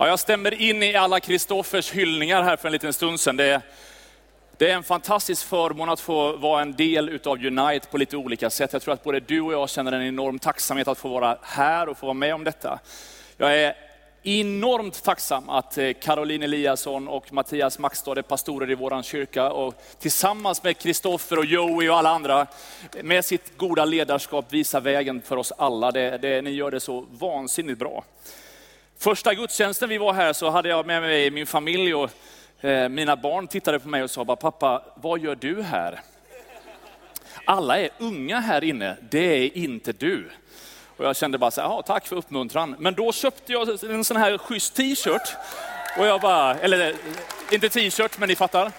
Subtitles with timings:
[0.00, 3.36] Ja, jag stämmer in i alla Kristoffers hyllningar här för en liten stund sedan.
[3.36, 3.60] Det är,
[4.58, 8.50] det är en fantastisk förmån att få vara en del utav Unite på lite olika
[8.50, 8.72] sätt.
[8.72, 11.88] Jag tror att både du och jag känner en enorm tacksamhet att få vara här
[11.88, 12.78] och få vara med om detta.
[13.36, 13.74] Jag är
[14.22, 19.82] enormt tacksam att eh, Caroline Eliasson och Mattias Maxstad är pastorer i vår kyrka och
[19.98, 22.46] tillsammans med Kristoffer och Joey och alla andra
[23.02, 25.90] med sitt goda ledarskap visar vägen för oss alla.
[25.90, 28.04] Det, det, ni gör det så vansinnigt bra.
[29.02, 32.10] Första gudstjänsten vi var här så hade jag med mig min familj och
[32.64, 36.00] eh, mina barn tittade på mig och sa, pappa, vad gör du här?
[37.44, 40.30] Alla är unga här inne, det är inte du.
[40.96, 42.76] Och jag kände bara så här, tack för uppmuntran.
[42.78, 45.36] Men då köpte jag en sån här schysst t-shirt.
[45.98, 46.94] Och jag bara, eller
[47.52, 48.72] inte t-shirt, men ni fattar.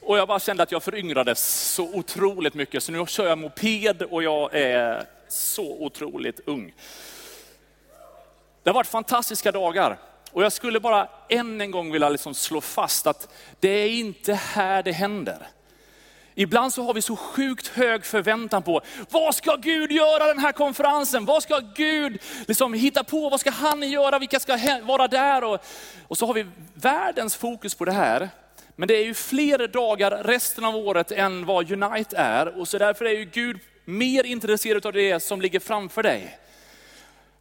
[0.00, 2.82] Och jag bara kände att jag föryngrades så otroligt mycket.
[2.82, 6.72] Så nu kör jag moped och jag är så otroligt ung.
[8.62, 9.98] Det har varit fantastiska dagar.
[10.32, 14.34] Och jag skulle bara än en gång vilja liksom slå fast att det är inte
[14.34, 15.48] här det händer.
[16.34, 20.52] Ibland så har vi så sjukt hög förväntan på, vad ska Gud göra den här
[20.52, 21.24] konferensen?
[21.24, 23.28] Vad ska Gud liksom hitta på?
[23.28, 24.18] Vad ska han göra?
[24.18, 25.44] Vilka ska vara där?
[25.44, 25.64] Och,
[26.08, 28.28] och så har vi världens fokus på det här.
[28.76, 32.60] Men det är ju fler dagar resten av året än vad Unite är.
[32.60, 36.38] Och så därför är ju Gud mer intresserad av det som ligger framför dig.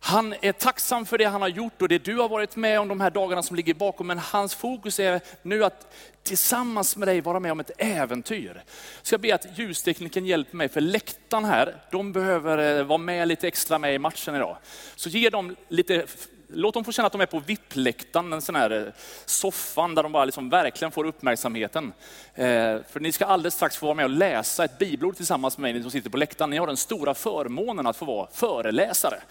[0.04, 2.88] Han är tacksam för det han har gjort och det du har varit med om
[2.88, 4.08] de här dagarna som ligger bakom.
[4.08, 5.94] Men hans fokus är nu att
[6.24, 8.64] tillsammans med dig vara med om ett äventyr.
[8.98, 13.28] Jag ska be att ljustekniken hjälper mig, för läktaren här, de behöver eh, vara med
[13.28, 14.58] lite extra med i matchen idag.
[14.96, 16.06] Så ge dem lite,
[16.54, 18.94] låt dem få känna att de är på VIP-läktaren, en sån här eh,
[19.26, 21.94] soffan där de bara liksom verkligen får uppmärksamheten.
[22.36, 25.62] Eh, för ni ska alldeles strax få vara med och läsa ett bibelord tillsammans med
[25.62, 26.50] mig, ni som sitter på läktaren.
[26.50, 29.22] Ni har den stora förmånen att få vara föreläsare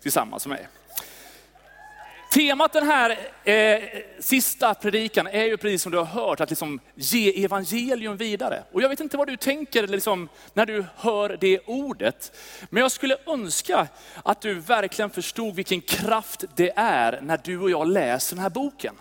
[0.00, 0.68] tillsammans med mig.
[2.34, 3.82] Temat den här eh,
[4.18, 8.62] sista predikan är ju precis som du har hört, att liksom ge evangelium vidare.
[8.72, 12.36] Och jag vet inte vad du tänker liksom, när du hör det ordet.
[12.70, 13.88] Men jag skulle önska
[14.22, 18.50] att du verkligen förstod vilken kraft det är när du och jag läser den här
[18.50, 18.94] boken.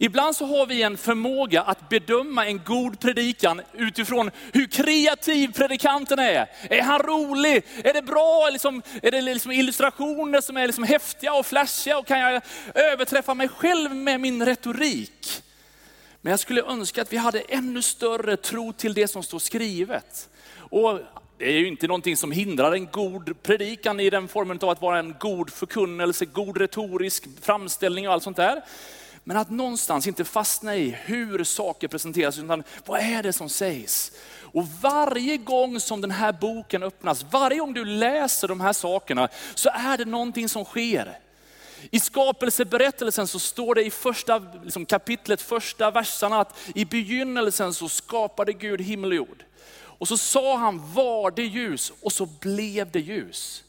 [0.00, 6.18] Ibland så har vi en förmåga att bedöma en god predikan utifrån hur kreativ predikanten
[6.18, 6.50] är.
[6.70, 7.64] Är han rolig?
[7.84, 8.48] Är det bra?
[8.52, 11.98] Liksom, är det liksom illustrationer som är liksom häftiga och flashiga?
[11.98, 12.42] Och kan jag
[12.74, 15.42] överträffa mig själv med min retorik?
[16.20, 20.28] Men jag skulle önska att vi hade ännu större tro till det som står skrivet.
[20.56, 21.00] Och
[21.38, 24.80] det är ju inte någonting som hindrar en god predikan i den formen av att
[24.80, 28.62] vara en god förkunnelse, god retorisk framställning och allt sånt där.
[29.28, 34.12] Men att någonstans inte fastna i hur saker presenteras, utan vad är det som sägs?
[34.40, 39.28] Och varje gång som den här boken öppnas, varje gång du läser de här sakerna,
[39.54, 41.18] så är det någonting som sker.
[41.90, 47.88] I skapelseberättelsen så står det i första liksom kapitlet, första verserna att i begynnelsen så
[47.88, 49.44] skapade Gud himmel och jord.
[49.76, 51.92] Och så sa han, var det ljus?
[52.02, 53.64] Och så blev det ljus.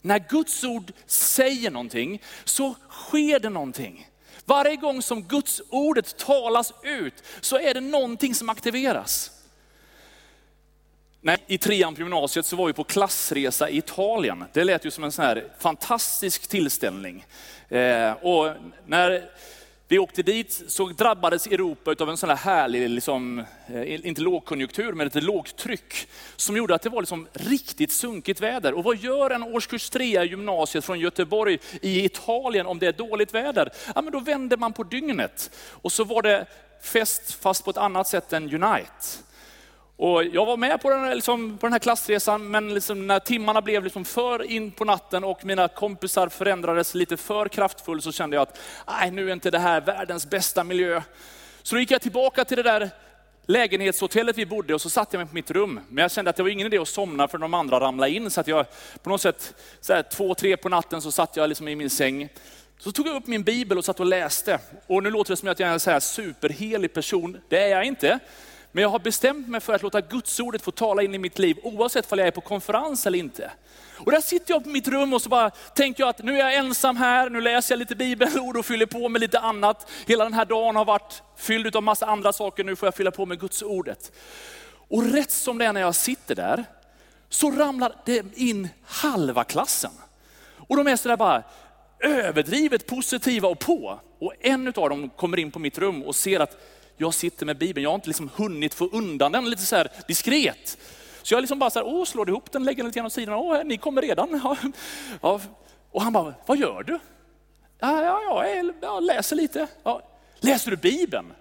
[0.00, 4.06] När Guds ord säger någonting så sker det någonting.
[4.46, 9.30] Varje gång som Guds ordet talas ut så är det någonting som aktiveras.
[11.20, 14.44] Nej, I trean på gymnasiet så var vi på klassresa i Italien.
[14.52, 17.26] Det lät ju som en sån här fantastisk tillställning.
[17.68, 18.52] Eh, och
[18.86, 19.30] när
[19.88, 24.92] vi åkte dit så drabbades Europa av en sån här härlig, liksom, eh, inte lågkonjunktur,
[24.92, 26.08] men ett lågtryck.
[26.36, 28.74] Som gjorde att det var liksom riktigt sunkigt väder.
[28.74, 32.92] Och vad gör en årskurs 3 i gymnasiet från Göteborg i Italien om det är
[32.92, 33.70] dåligt väder?
[33.94, 35.50] Ja, men då vänder man på dygnet.
[35.70, 36.46] Och så var det
[36.82, 39.25] fest fast på ett annat sätt än Unite.
[39.98, 43.18] Och jag var med på den, här, liksom, på den här klassresan, men liksom när
[43.18, 48.12] timmarna blev liksom för in på natten och mina kompisar förändrades lite för kraftfullt så
[48.12, 51.02] kände jag att nej, nu är inte det här världens bästa miljö.
[51.62, 52.90] Så då gick jag tillbaka till det där
[53.46, 55.80] lägenhetshotellet vi bodde och så satte jag mig på mitt rum.
[55.88, 58.30] Men jag kände att det var ingen idé att somna för de andra ramlade in.
[58.30, 58.66] Så att jag
[59.02, 61.90] på något sätt, så här, två, tre på natten så satt jag liksom i min
[61.90, 62.28] säng.
[62.78, 64.58] Så tog jag upp min bibel och satt och läste.
[64.86, 67.40] Och nu låter det som att jag är en så här superhelig person.
[67.48, 68.18] Det är jag inte.
[68.76, 71.58] Men jag har bestämt mig för att låta gudsordet få tala in i mitt liv
[71.62, 73.50] oavsett om jag är på konferens eller inte.
[73.98, 76.38] Och där sitter jag på mitt rum och så bara tänker jag att nu är
[76.38, 79.90] jag ensam här, nu läser jag lite bibelord och fyller på med lite annat.
[80.06, 83.10] Hela den här dagen har varit fylld av massa andra saker, nu får jag fylla
[83.10, 84.12] på med gudsordet.
[84.88, 86.64] Och rätt som det är när jag sitter där,
[87.28, 89.92] så ramlar det in halva klassen.
[90.56, 91.42] Och de är sådär bara
[92.00, 94.00] överdrivet positiva och på.
[94.18, 96.56] Och en av dem kommer in på mitt rum och ser att
[96.96, 99.88] jag sitter med Bibeln, jag har inte liksom hunnit få undan den lite så här
[100.08, 100.78] diskret.
[101.22, 103.12] Så jag liksom bara så här, åh, slår ihop den, lägger den lite grann åt
[103.12, 104.40] sidan, åh, ni kommer redan.
[105.22, 105.40] Ja.
[105.90, 106.98] Och han bara, vad gör du?
[107.78, 109.66] Ja, ja, ja, jag läser lite.
[109.82, 110.02] Ja.
[110.40, 111.32] Läser du Bibeln?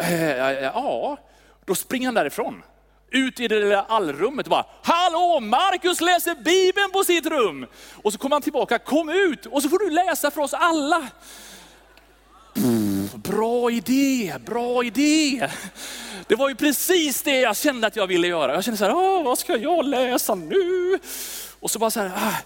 [0.00, 1.16] Eh, ja,
[1.64, 2.62] då springer han därifrån.
[3.10, 7.66] Ut i det lilla allrummet och bara, hallå, Markus läser Bibeln på sitt rum.
[8.02, 11.08] Och så kommer han tillbaka, kom ut och så får du läsa för oss alla.
[13.24, 15.48] Bra idé, bra idé.
[16.26, 18.54] Det var ju precis det jag kände att jag ville göra.
[18.54, 20.98] Jag kände så här, vad ska jag läsa nu?
[21.60, 22.36] Och så bara så här, ah,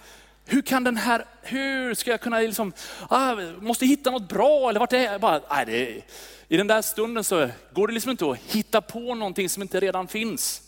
[0.44, 2.72] hur kan den här, hur ska jag kunna liksom,
[3.08, 5.20] ah, måste hitta något bra eller vart är jag?
[5.20, 6.02] Bara, nej, det,
[6.48, 9.80] I den där stunden så går det liksom inte att hitta på någonting som inte
[9.80, 10.62] redan finns.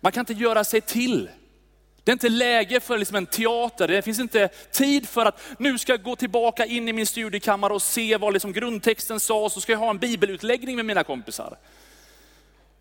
[0.00, 1.28] Man kan inte göra sig till.
[2.04, 5.78] Det är inte läge för liksom en teater, det finns inte tid för att nu
[5.78, 9.60] ska jag gå tillbaka in i min studiekammare och se vad liksom grundtexten sa, så
[9.60, 11.58] ska jag ha en bibelutläggning med mina kompisar.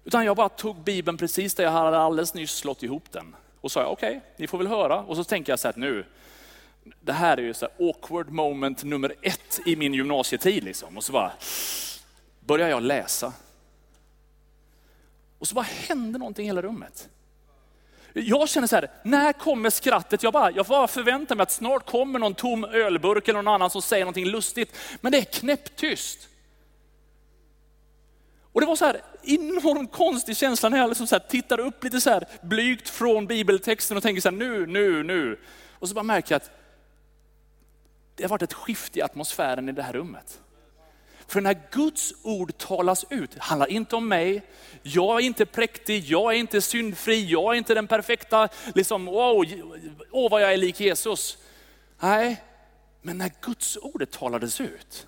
[0.03, 3.35] Utan jag bara tog bibeln precis där jag hade alldeles nyss slått ihop den.
[3.62, 5.00] Och sa okej, okay, ni får väl höra.
[5.01, 6.06] Och så tänker jag så här nu,
[7.01, 10.63] det här är ju så awkward moment nummer ett i min gymnasietid.
[10.63, 10.97] Liksom.
[10.97, 11.31] Och så bara
[12.39, 13.33] börjar jag läsa.
[15.39, 17.09] Och så bara hände någonting i hela rummet.
[18.13, 20.24] Jag känner så här, när kommer skrattet?
[20.24, 23.69] Jag bara, jag bara förväntar mig att snart kommer någon tom ölburk eller någon annan
[23.69, 24.78] som säger någonting lustigt.
[25.02, 26.28] Men det är knäpptyst.
[28.54, 31.84] Och det var så här enormt konstig känsla när jag liksom så här tittar upp
[31.84, 35.40] lite så här blygt från bibeltexten och tänker så här, nu, nu, nu.
[35.80, 36.52] Och så bara märker jag att
[38.16, 40.40] det har varit ett skifte i atmosfären i det här rummet.
[41.31, 44.42] För när Guds ord talas ut, det handlar inte om mig,
[44.83, 49.45] jag är inte präktig, jag är inte syndfri, jag är inte den perfekta, liksom, wow,
[50.12, 51.38] åh vad jag är lik Jesus.
[52.00, 52.44] Nej,
[53.01, 55.07] men när Guds ordet talades ut,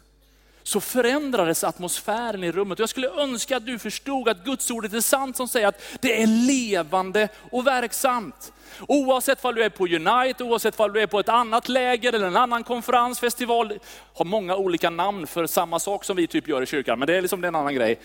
[0.63, 2.79] så förändrades atmosfären i rummet.
[2.79, 6.21] Jag skulle önska att du förstod att Guds ordet är sant som säger att det
[6.21, 8.53] är levande och verksamt.
[8.87, 12.27] Oavsett om du är på Unite, oavsett om du är på ett annat läger eller
[12.27, 13.79] en annan konferens, festival,
[14.13, 17.17] har många olika namn för samma sak som vi typ gör i kyrkan, men det
[17.17, 17.99] är liksom en annan grej.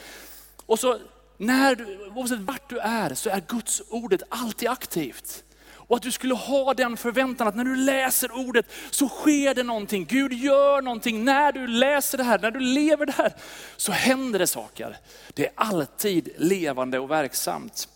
[0.66, 0.98] Och så
[1.36, 5.44] när du, oavsett vart du är så är Guds ordet alltid aktivt.
[5.88, 9.62] Och att du skulle ha den förväntan att när du läser ordet så sker det
[9.62, 10.06] någonting.
[10.08, 11.24] Gud gör någonting.
[11.24, 13.32] När du läser det här, när du lever det här,
[13.76, 14.96] så händer det saker.
[15.34, 17.88] Det är alltid levande och verksamt.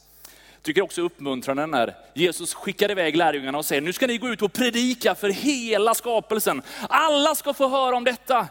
[0.55, 4.29] Jag tycker också uppmuntrande när Jesus skickar iväg lärjungarna och säger, nu ska ni gå
[4.29, 6.62] ut och predika för hela skapelsen.
[6.89, 8.49] Alla ska få höra om detta.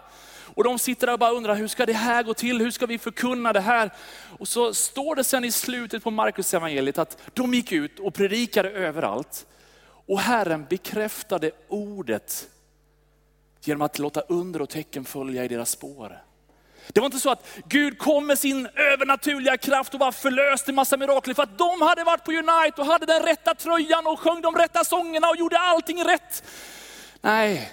[0.53, 2.59] Och de sitter där och bara undrar, hur ska det här gå till?
[2.59, 3.91] Hur ska vi förkunna det här?
[4.41, 8.13] Och så står det sen i slutet på Markus evangeliet att de gick ut och
[8.13, 9.45] predikade överallt.
[10.07, 12.47] Och Herren bekräftade ordet
[13.63, 16.21] genom att låta under och tecken följa i deras spår.
[16.87, 20.97] Det var inte så att Gud kom med sin övernaturliga kraft och bara förlöste massa
[20.97, 24.41] mirakler för att de hade varit på Unite och hade den rätta tröjan och sjöng
[24.41, 26.43] de rätta sångerna och gjorde allting rätt.
[27.21, 27.71] Nej,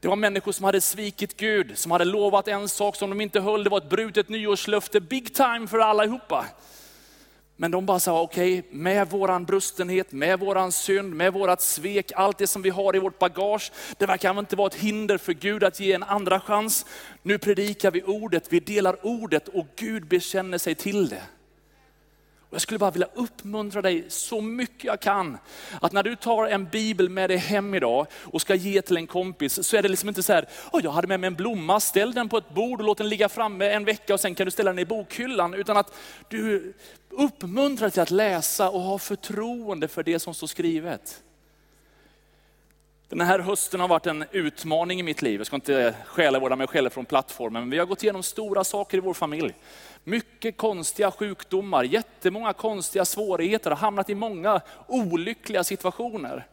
[0.00, 3.40] det var människor som hade svikit Gud, som hade lovat en sak som de inte
[3.40, 3.64] höll.
[3.64, 6.46] Det var ett brutet nyårslöfte, big time för allihopa.
[7.56, 12.12] Men de bara sa, okej, okay, med våran brustenhet, med våran synd, med vårat svek,
[12.14, 15.32] allt det som vi har i vårt bagage, det verkar inte vara ett hinder för
[15.32, 16.86] Gud att ge en andra chans.
[17.22, 21.22] Nu predikar vi ordet, vi delar ordet och Gud bekänner sig till det.
[22.50, 25.38] Jag skulle bara vilja uppmuntra dig så mycket jag kan.
[25.80, 29.06] Att när du tar en bibel med dig hem idag och ska ge till en
[29.06, 31.80] kompis så är det liksom inte så här, oh, jag hade med mig en blomma,
[31.80, 34.44] ställ den på ett bord och låt den ligga framme en vecka och sen kan
[34.44, 35.54] du ställa den i bokhyllan.
[35.54, 35.94] Utan att
[36.28, 36.74] du
[37.10, 41.22] uppmuntrar till att läsa och ha förtroende för det som står skrivet.
[43.08, 45.40] Den här hösten har varit en utmaning i mitt liv.
[45.40, 48.98] Jag ska inte själavårda mig själv från plattformen, men vi har gått igenom stora saker
[48.98, 49.54] i vår familj.
[50.08, 56.46] Mycket konstiga sjukdomar, jättemånga konstiga svårigheter, har hamnat i många olyckliga situationer.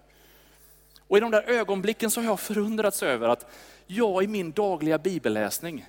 [1.07, 3.45] Och i de där ögonblicken så har jag förundrats över att
[3.88, 5.85] jag i min dagliga bibelläsning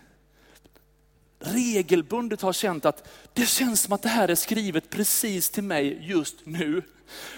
[1.38, 5.98] regelbundet har känt att det känns som att det här är skrivet precis till mig
[6.00, 6.82] just nu.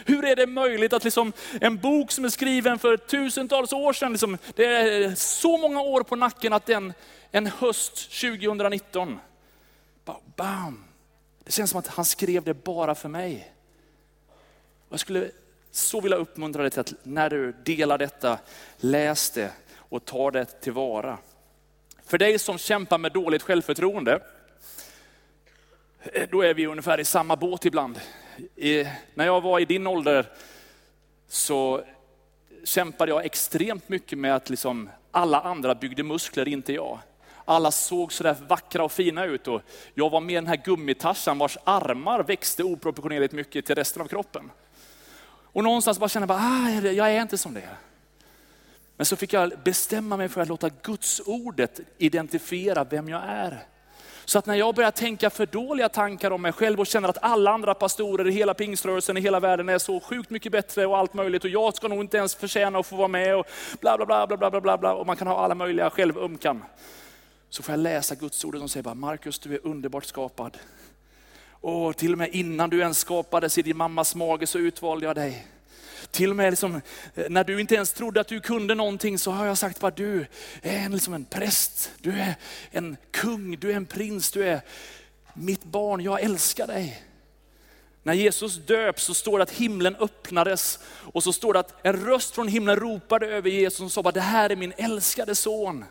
[0.04, 4.12] Hur är det möjligt att liksom en bok som är skriven för tusentals år sedan,
[4.12, 6.92] liksom, det är så många år på nacken att den
[7.30, 9.18] en höst 2019
[10.36, 10.84] bam.
[11.44, 13.52] Det känns som att han skrev det bara för mig.
[14.88, 15.30] Jag skulle
[15.70, 18.38] så vilja uppmuntra dig till att när du delar detta,
[18.76, 21.18] läs det och ta det tillvara.
[22.04, 24.22] För dig som kämpar med dåligt självförtroende,
[26.02, 28.00] eh, då är vi ungefär i samma båt ibland.
[28.56, 28.84] I,
[29.14, 30.26] när jag var i din ålder
[31.28, 31.84] så
[32.64, 36.98] kämpade jag extremt mycket med att liksom alla andra byggde muskler, inte jag.
[37.48, 39.62] Alla såg sådär vackra och fina ut och
[39.94, 44.50] jag var med den här gummitarsan vars armar växte oproportionerligt mycket till resten av kroppen.
[45.52, 47.68] Och någonstans bara kände jag, ah, jag är inte som det.
[48.96, 53.64] Men så fick jag bestämma mig för att låta Guds ordet identifiera vem jag är.
[54.24, 57.22] Så att när jag börjar tänka för dåliga tankar om mig själv och känner att
[57.22, 60.98] alla andra pastorer i hela pingströrelsen i hela världen är så sjukt mycket bättre och
[60.98, 63.46] allt möjligt och jag ska nog inte ens förtjäna att få vara med och
[63.80, 66.62] bla bla bla bla bla bla bla och man kan ha alla möjliga självömkan.
[67.50, 70.58] Så får jag läsa Guds ord som säger bara, Markus du är underbart skapad.
[71.60, 75.16] Och till och med innan du ens skapades i din mammas mage så utvalde jag
[75.16, 75.46] dig.
[76.10, 76.80] Till och med liksom,
[77.14, 79.90] eh, när du inte ens trodde att du kunde någonting så har jag sagt bara
[79.90, 80.26] du
[80.62, 82.34] är en, liksom en präst, du är
[82.70, 84.60] en kung, du är en prins, du är
[85.34, 87.02] mitt barn, jag älskar dig.
[88.02, 92.06] När Jesus döps så står det att himlen öppnades och så står det att en
[92.06, 95.84] röst från himlen ropade över Jesus och sa, det här är min älskade son.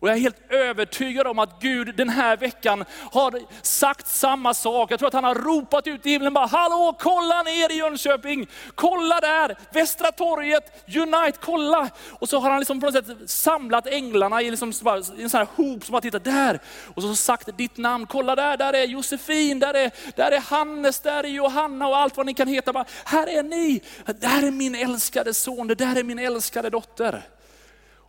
[0.00, 4.90] Och jag är helt övertygad om att Gud den här veckan har sagt samma sak.
[4.90, 8.46] Jag tror att han har ropat ut i himlen bara, hallå kolla ner i Jönköping,
[8.74, 11.90] kolla där, Västra torget, Unite, kolla.
[12.10, 14.72] Och så har han liksom på något sätt samlat änglarna i, liksom,
[15.16, 16.60] i en sån här hop som har tittat där.
[16.94, 21.00] Och så sagt ditt namn, kolla där, där är Josefin, där är, där är Hannes,
[21.00, 22.72] där är Johanna och allt vad ni kan heta.
[22.72, 27.22] Bara, här är ni, där är min älskade son, det där är min älskade dotter.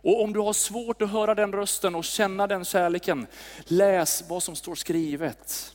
[0.02, 3.26] Och om du har svårt att höra den rösten och känna den kärleken,
[3.64, 5.74] läs vad som står skrivet.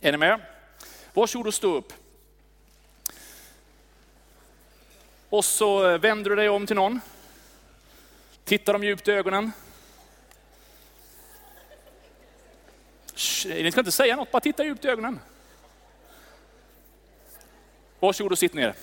[0.00, 0.40] Är ni med?
[1.12, 1.92] Varsågod och stå upp.
[5.28, 7.00] Och så vänder du dig om till någon.
[8.44, 9.52] Tittar dem djupt i ögonen.
[13.46, 15.20] Ni ska inte säga något, bara titta djupt i ögonen.
[18.00, 18.74] Varsågod och sitt ner.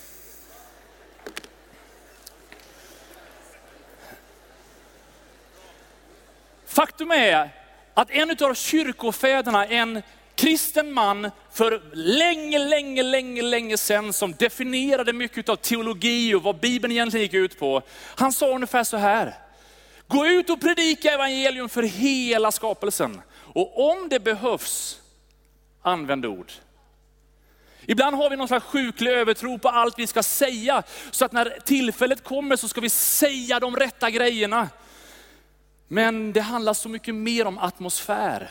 [6.81, 7.50] Faktum är
[7.93, 10.01] att en av kyrkofäderna, en
[10.35, 16.59] kristen man för länge, länge, länge, länge sedan som definierade mycket av teologi och vad
[16.59, 17.81] Bibeln egentligen gick ut på.
[18.15, 19.35] Han sa ungefär så här,
[20.07, 23.21] gå ut och predika evangelium för hela skapelsen.
[23.35, 25.01] Och om det behövs,
[25.81, 26.51] använd ord.
[27.85, 31.57] Ibland har vi någon slags sjuklig övertro på allt vi ska säga, så att när
[31.65, 34.69] tillfället kommer så ska vi säga de rätta grejerna.
[35.93, 38.50] Men det handlar så mycket mer om atmosfär.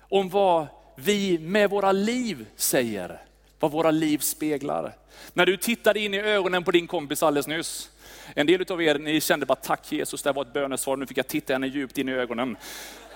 [0.00, 3.22] Om vad vi med våra liv säger,
[3.60, 4.96] vad våra liv speglar.
[5.32, 7.90] När du tittade in i ögonen på din kompis alldeles nyss,
[8.34, 11.18] en del av er ni kände bara tack Jesus, det var ett bönesvar, nu fick
[11.18, 12.56] jag titta henne djupt in i ögonen.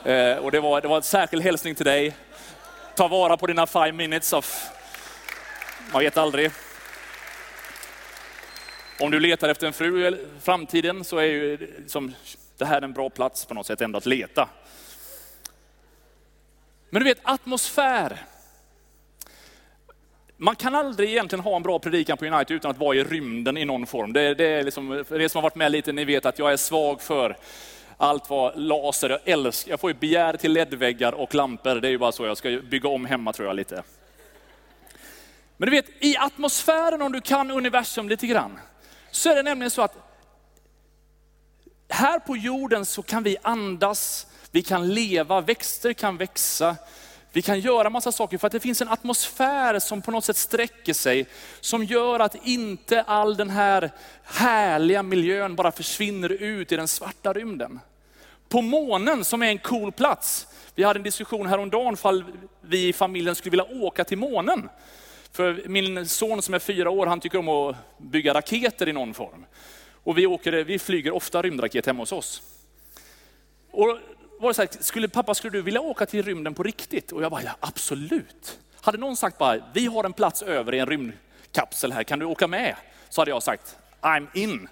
[0.05, 2.17] Eh, och det var, det var en särskild hälsning till dig.
[2.97, 4.67] Ta vara på dina five minutes of,
[5.93, 6.51] man vet aldrig.
[9.01, 12.15] Om du letar efter en fru i framtiden så är ju som
[12.59, 14.49] det här är en bra plats på något sätt ändå att leta.
[16.91, 18.19] Men du vet atmosfär.
[20.37, 23.57] Man kan aldrig egentligen ha en bra predikan på United utan att vara i rymden
[23.57, 24.13] i någon form.
[24.13, 26.53] Det, det är liksom, för er som har varit med lite, ni vet att jag
[26.53, 27.37] är svag för
[27.97, 31.75] allt vad laser, jag älskar, jag får ju begär till ledväggar och lampor.
[31.75, 33.83] Det är ju bara så, jag ska bygga om hemma tror jag lite.
[35.57, 38.59] Men du vet, i atmosfären om du kan universum lite grann,
[39.11, 40.14] så är det nämligen så att
[41.95, 46.77] här på jorden så kan vi andas, vi kan leva, växter kan växa.
[47.33, 50.37] Vi kan göra massa saker för att det finns en atmosfär som på något sätt
[50.37, 51.27] sträcker sig,
[51.61, 53.91] som gör att inte all den här
[54.25, 57.81] härliga miljön bara försvinner ut i den svarta rymden.
[58.49, 62.25] På månen som är en cool plats, vi hade en diskussion häromdagen fall
[62.61, 64.69] vi i familjen skulle vilja åka till månen.
[65.33, 69.15] För min son som är fyra år, han tycker om att bygga raketer i någon
[69.15, 69.45] form.
[70.05, 72.43] Och vi, åker, vi flyger ofta rymdraket hemma hos oss.
[73.71, 73.99] Och
[74.39, 77.13] var det så här, skulle, pappa skulle du vilja åka till rymden på riktigt?
[77.13, 78.59] Och jag bara, ja, absolut.
[78.81, 82.25] Hade någon sagt bara, vi har en plats över i en rymdkapsel här, kan du
[82.25, 82.77] åka med?
[83.09, 84.69] Så hade jag sagt, I'm in.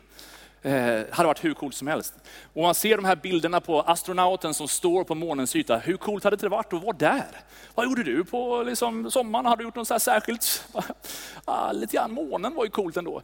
[0.62, 2.14] Eh, hade varit hur coolt som helst.
[2.52, 5.78] Och man ser de här bilderna på astronauten som står på månens yta.
[5.78, 7.26] Hur coolt hade det varit att vara där?
[7.74, 9.46] Vad gjorde du på liksom, sommaren?
[9.46, 10.64] Har du gjort något så särskilt?
[11.44, 13.22] ah, lite grann, månen var ju coolt ändå.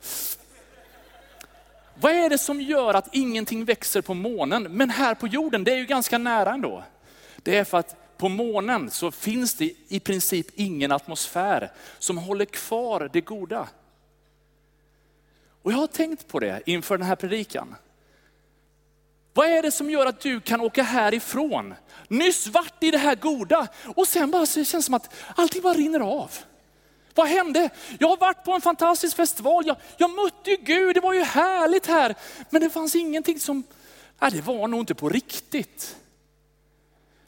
[2.00, 5.73] Vad är det som gör att ingenting växer på månen, men här på jorden, det
[5.73, 6.85] är ju ganska nära ändå.
[7.43, 12.45] Det är för att på månen så finns det i princip ingen atmosfär som håller
[12.45, 13.69] kvar det goda.
[15.62, 17.75] Och jag har tänkt på det inför den här predikan.
[19.35, 21.75] Vad är det som gör att du kan åka härifrån,
[22.09, 25.62] nyss vart i det här goda och sen bara så det känns som att allting
[25.62, 26.31] bara rinner av.
[27.15, 27.71] Vad hände?
[27.99, 31.23] Jag har varit på en fantastisk festival, jag, jag mötte ju Gud, det var ju
[31.23, 32.15] härligt här.
[32.50, 33.65] Men det fanns ingenting som,
[34.21, 35.97] nej det var nog inte på riktigt.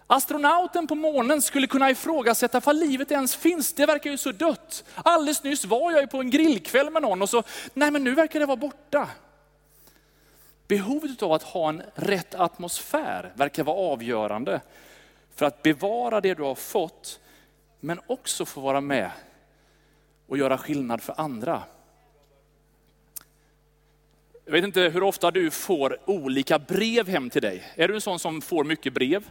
[0.06, 3.72] Astronauten på månen skulle kunna ifrågasätta för livet ens finns.
[3.72, 4.84] Det verkar ju så dött.
[4.94, 7.42] Alldeles nyss var jag ju på en grillkväll med någon och så,
[7.74, 9.08] nej men nu verkar det vara borta.
[10.68, 14.60] behovet av att ha en rätt atmosfär verkar vara avgörande
[15.34, 17.20] för att bevara det du har fått,
[17.80, 19.10] men också få vara med
[20.30, 21.62] och göra skillnad för andra.
[24.44, 27.62] Jag vet inte hur ofta du får olika brev hem till dig.
[27.74, 29.28] Är du en sån som får mycket brev?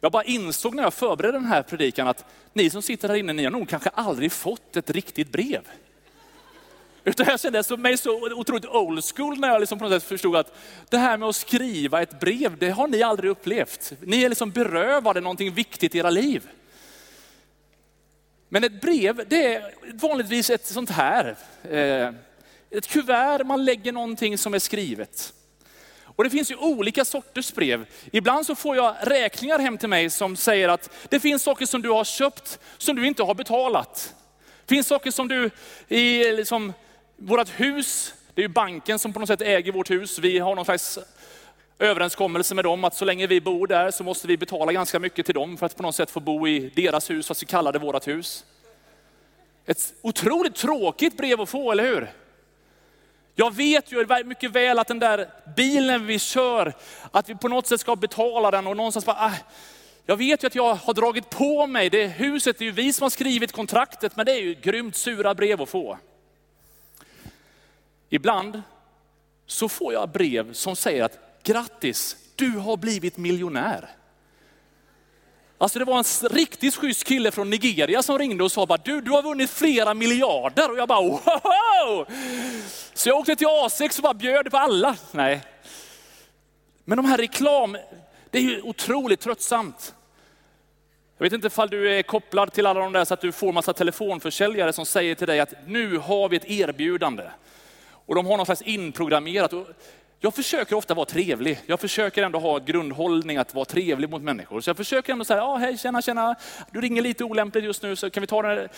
[0.00, 3.32] Jag bara insåg när jag förberedde den här predikan att ni som sitter här inne,
[3.32, 5.60] ni har nog kanske aldrig fått ett riktigt brev.
[7.04, 10.36] Utan jag kände mig så otroligt old school när jag liksom på något sätt förstod
[10.36, 10.56] att
[10.88, 13.92] det här med att skriva ett brev, det har ni aldrig upplevt.
[14.00, 16.48] Ni är liksom berövade någonting viktigt i era liv.
[18.48, 21.36] Men ett brev, det är vanligtvis ett sånt här,
[21.70, 22.10] eh,
[22.70, 25.32] ett kuvert man lägger någonting som är skrivet.
[26.16, 27.86] Och det finns ju olika sorters brev.
[28.12, 31.82] Ibland så får jag räkningar hem till mig som säger att det finns saker som
[31.82, 34.14] du har köpt som du inte har betalat.
[34.66, 35.50] Det finns saker som du
[35.88, 36.72] i liksom,
[37.16, 40.18] vårt hus, det är ju banken som på något sätt äger vårt hus.
[40.18, 40.98] Vi har någon slags
[41.78, 45.26] överenskommelse med dem att så länge vi bor där så måste vi betala ganska mycket
[45.26, 47.72] till dem för att på något sätt få bo i deras hus, fast vi kallar
[47.72, 48.44] det vårt hus.
[49.66, 52.12] Ett otroligt tråkigt brev att få, eller hur?
[53.34, 56.72] Jag vet ju mycket väl att den där bilen vi kör,
[57.10, 59.32] att vi på något sätt ska betala den och någonstans bara, ah,
[60.06, 62.92] jag vet ju att jag har dragit på mig, det huset, det är ju vi
[62.92, 65.98] som har skrivit kontraktet, men det är ju grymt sura brev att få.
[68.08, 68.62] Ibland
[69.46, 73.88] så får jag brev som säger att grattis, du har blivit miljonär.
[75.58, 79.00] Alltså det var en riktigt schysst kille från Nigeria som ringde och sa bara, du,
[79.00, 80.70] du har vunnit flera miljarder.
[80.70, 82.06] Och jag bara, wow!
[82.94, 84.96] Så jag åkte till A6 och bara bjöd på alla.
[85.12, 85.42] Nej.
[86.84, 87.76] Men de här reklam,
[88.30, 89.94] det är ju otroligt tröttsamt.
[91.18, 93.52] Jag vet inte ifall du är kopplad till alla de där så att du får
[93.52, 97.24] massa telefonförsäljare som säger till dig att nu har vi ett erbjudande.
[97.88, 99.52] Och de har något slags inprogrammerat.
[100.20, 101.60] Jag försöker ofta vara trevlig.
[101.66, 104.60] Jag försöker ändå ha grundhållning att vara trevlig mot människor.
[104.60, 106.36] Så jag försöker ändå säga, ja hej tjena tjena,
[106.70, 108.68] du ringer lite olämpligt just nu så kan vi ta det.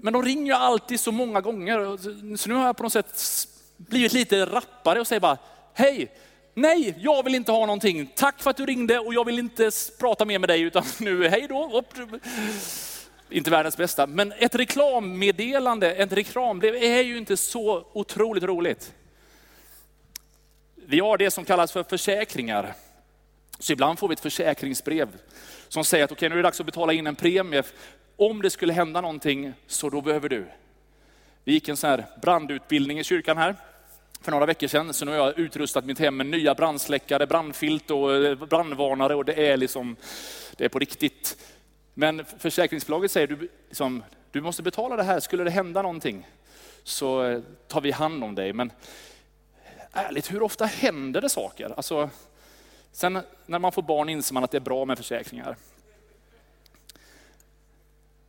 [0.00, 1.96] Men de ringer ju alltid så många gånger.
[2.36, 5.38] Så nu har jag på något sätt blivit lite rappare och säger bara,
[5.74, 6.12] hej,
[6.54, 8.12] nej, jag vill inte ha någonting.
[8.14, 11.28] Tack för att du ringde och jag vill inte prata mer med dig utan nu,
[11.28, 11.82] hej då.
[13.30, 18.92] Inte världens bästa, men ett reklammeddelande, ett reklambrev är ju inte så otroligt roligt.
[20.92, 22.74] Vi har det som kallas för försäkringar.
[23.58, 25.08] Så ibland får vi ett försäkringsbrev
[25.68, 27.62] som säger att okej, okay, nu är det dags att betala in en premie.
[28.16, 30.46] Om det skulle hända någonting så då behöver du.
[31.44, 33.56] Vi gick en sån här brandutbildning i kyrkan här
[34.20, 37.90] för några veckor sedan, så nu har jag utrustat mitt hem med nya brandsläckare, brandfilt
[37.90, 39.96] och eh, brandvarnare och det är liksom,
[40.56, 41.36] det är på riktigt.
[41.94, 46.26] Men försäkringsbolaget säger du, liksom, du måste betala det här, skulle det hända någonting
[46.82, 48.52] så eh, tar vi hand om dig.
[48.52, 48.72] Men
[49.92, 51.72] ärligt, hur ofta händer det saker?
[51.76, 52.10] Alltså,
[52.92, 55.56] sen när man får barn inser man att det är bra med försäkringar.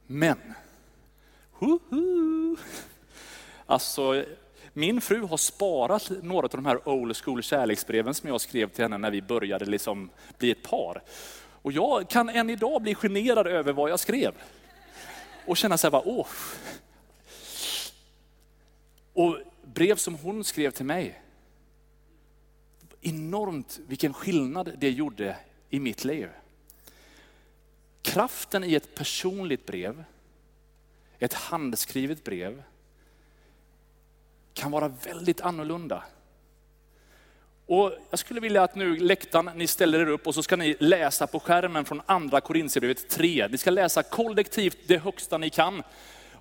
[0.07, 0.53] Men,
[1.51, 2.57] hoho!
[3.65, 4.25] alltså
[4.73, 8.83] min fru har sparat några av de här old school kärleksbreven som jag skrev till
[8.83, 11.01] henne när vi började liksom bli ett par.
[11.61, 14.33] Och jag kan än idag bli generad över vad jag skrev.
[15.45, 16.27] Och känna så här, bara, åh.
[19.13, 21.21] Och brev som hon skrev till mig,
[23.03, 25.35] enormt vilken skillnad det gjorde
[25.69, 26.29] i mitt liv.
[28.01, 30.03] Kraften i ett personligt brev,
[31.19, 32.63] ett handskrivet brev,
[34.53, 36.03] kan vara väldigt annorlunda.
[37.65, 40.75] Och jag skulle vilja att nu läktaren, ni ställer er upp och så ska ni
[40.79, 43.47] läsa på skärmen från andra Korintierbrevet 3.
[43.51, 45.83] Ni ska läsa kollektivt det högsta ni kan.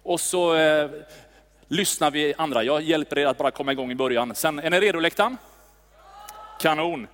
[0.02, 0.90] Och så eh,
[1.68, 2.64] lyssnar vi andra.
[2.64, 4.34] Jag hjälper er att bara komma igång i början.
[4.34, 5.36] Sen, är ni redo läktaren?
[6.62, 7.06] Kanon.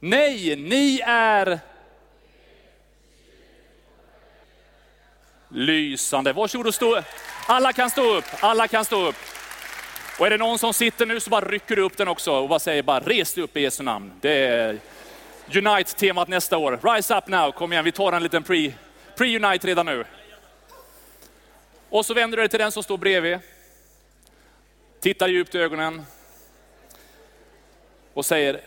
[0.00, 1.58] Nej, ni är
[5.48, 6.32] lysande.
[6.32, 7.02] Varsågod och stå.
[7.48, 9.16] Alla kan stå upp, alla kan stå upp.
[10.18, 12.48] Och är det någon som sitter nu så bara rycker du upp den också och
[12.48, 14.12] bara säger bara res dig upp i Jesu namn.
[14.20, 14.78] Det är
[15.54, 16.80] Unite-temat nästa år.
[16.82, 18.72] Rise up now, kom igen vi tar en liten pre,
[19.16, 20.04] pre-Unite redan nu.
[21.90, 23.38] Och så vänder du dig till den som står bredvid.
[25.00, 26.06] Tittar djupt i ögonen.
[28.16, 28.60] Och säger,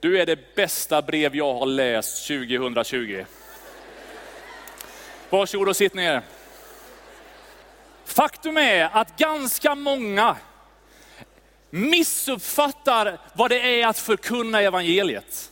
[0.00, 3.24] du är det bästa brev jag har läst 2020.
[5.30, 6.22] Varsågod och sitt ner.
[8.04, 10.36] Faktum är att ganska många
[11.70, 15.50] missuppfattar vad det är att förkunna evangeliet.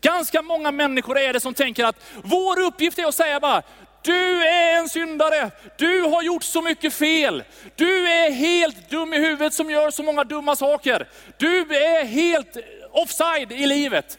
[0.00, 3.62] Ganska många människor är det som tänker att vår uppgift är att säga bara,
[4.02, 9.18] du är en syndare, du har gjort så mycket fel, du är helt dum i
[9.18, 11.08] huvudet som gör så många dumma saker.
[11.36, 12.56] Du är helt
[13.02, 14.18] offside i livet.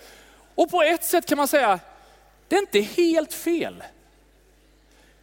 [0.56, 1.80] Och på ett sätt kan man säga,
[2.48, 3.84] det är inte helt fel.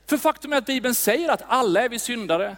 [0.06, 2.56] För faktum är att Bibeln säger att alla är vi syndare.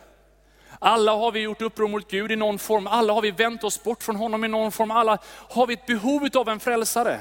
[0.78, 3.82] Alla har vi gjort uppror mot Gud i någon form, alla har vi vänt oss
[3.82, 7.20] bort från honom i någon form, alla har vi ett behov av en frälsare.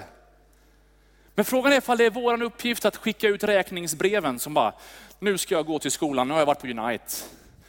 [1.35, 4.73] Men frågan är ifall det är vår uppgift att skicka ut räkningsbreven som bara,
[5.19, 7.13] nu ska jag gå till skolan, nu har jag varit på Unite.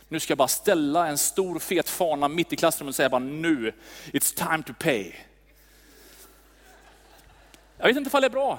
[0.08, 3.18] Nu ska jag bara ställa en stor fet fana mitt i klassrummet och säga bara
[3.18, 3.72] nu,
[4.12, 5.12] it's time to pay.
[7.78, 8.58] Jag vet inte ifall det är bra.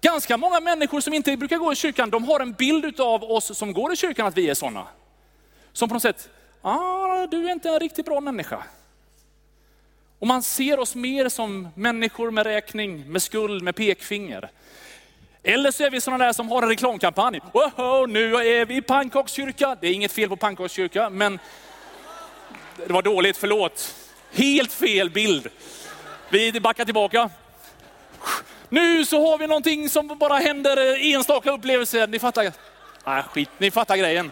[0.00, 3.58] Ganska många människor som inte brukar gå i kyrkan, de har en bild av oss
[3.58, 4.86] som går i kyrkan att vi är sådana.
[5.72, 6.28] Som på något sätt,
[6.62, 8.62] ah, du är inte en riktigt bra människa.
[10.18, 14.50] Och man ser oss mer som människor med räkning, med skuld, med pekfinger.
[15.42, 17.40] Eller så är vi sådana där som har en reklamkampanj.
[17.52, 19.76] Woho, nu är vi i pannkakskyrka.
[19.80, 21.38] Det är inget fel på pannkakskyrka, men
[22.86, 23.94] det var dåligt, förlåt.
[24.32, 25.48] Helt fel bild.
[26.30, 27.30] Vi backar tillbaka.
[28.68, 32.06] Nu så har vi någonting som bara händer eh, enstaka upplevelser.
[32.06, 32.52] Ni fattar?
[33.04, 34.30] nej, skit, ni fattar grejen.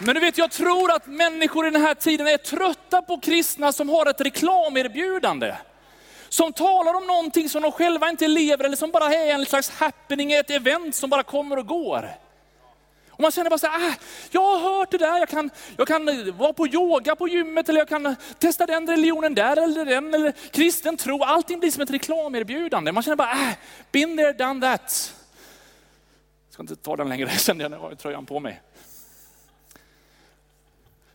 [0.00, 3.72] Men du vet, jag tror att människor i den här tiden är trötta på kristna
[3.72, 5.54] som har ett reklamerbjudande.
[6.28, 9.70] Som talar om någonting som de själva inte lever eller som bara är en slags
[9.70, 12.10] happening, ett event som bara kommer och går.
[13.18, 13.94] Och man känner bara så här, ah,
[14.30, 17.68] jag har hört det där, jag kan, jag kan eh, vara på yoga på gymmet
[17.68, 21.22] eller jag kan eh, testa den religionen där eller den, eller kristen tro.
[21.22, 22.92] Allting blir som ett reklamerbjudande.
[22.92, 23.52] Man känner bara, ah,
[23.92, 25.14] been there, done that.
[26.46, 28.62] Jag ska inte ta den längre, kände jag när jag har tröjan på mig.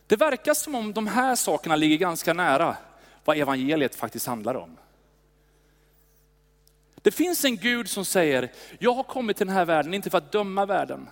[0.06, 2.76] Det verkar som om de här sakerna ligger ganska nära
[3.24, 4.76] vad evangeliet faktiskt handlar om.
[6.94, 10.18] Det finns en Gud som säger, jag har kommit till den här världen inte för
[10.18, 11.08] att döma världen,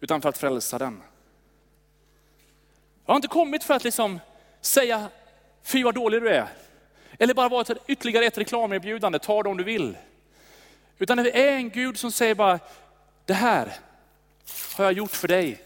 [0.00, 1.02] utan för att frälsa den.
[3.06, 4.20] Jag har inte kommit för att liksom
[4.60, 5.08] säga,
[5.62, 6.48] fy vad dålig du är.
[7.18, 9.96] Eller bara vara ett, ytterligare ett reklamerbjudande, ta det om du vill.
[10.98, 12.58] Utan det är en Gud som säger bara,
[13.24, 13.72] det här
[14.76, 15.62] har jag gjort för dig.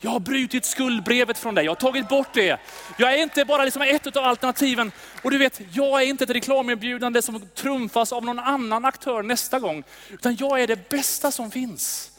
[0.00, 2.60] Jag har brutit skuldbrevet från dig, jag har tagit bort det.
[2.98, 4.92] Jag är inte bara liksom ett av alternativen.
[5.22, 9.58] Och du vet, jag är inte ett reklamerbjudande som trumfas av någon annan aktör nästa
[9.58, 9.84] gång.
[10.10, 12.15] Utan jag är det bästa som finns.